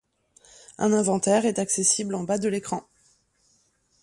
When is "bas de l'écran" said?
2.23-2.85